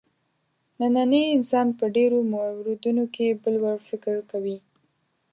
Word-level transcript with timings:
نننی 0.79 1.23
انسان 1.35 1.67
په 1.79 1.85
ډېرو 1.95 2.19
موردونو 2.33 3.03
کې 3.15 3.39
بل 3.41 3.55
وړ 3.63 3.77
فکر 3.89 4.15
کوي. 4.31 4.57